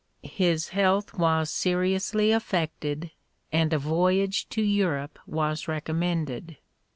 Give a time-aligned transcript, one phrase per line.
[0.23, 3.11] His health was seriously affected,
[3.51, 6.57] and a voyage to Europe was recommended.